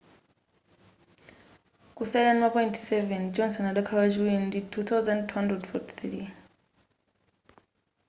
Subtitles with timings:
[1.95, 6.27] kusalira ndima point 7 johnson adakhala wachiri ndi 2,243